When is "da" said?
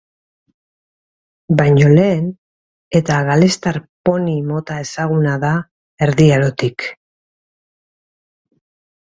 5.45-5.53